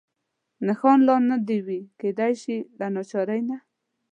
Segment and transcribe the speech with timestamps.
[0.65, 3.57] نښان لا نه وي، کېدای شي له ناچارۍ نه.